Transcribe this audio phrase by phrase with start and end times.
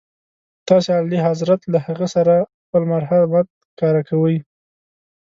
[0.67, 4.35] تاسي اعلیحضرت له هغې سره خپل مرحمت ښکاره کوئ.